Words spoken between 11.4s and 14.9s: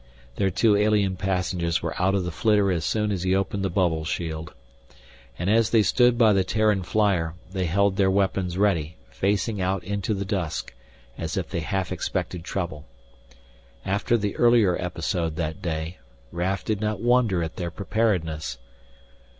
they half expected trouble. After the earlier